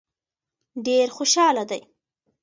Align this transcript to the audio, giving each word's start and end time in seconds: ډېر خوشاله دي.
ډېر 0.85 1.07
خوشاله 1.15 1.63
دي. 1.69 1.81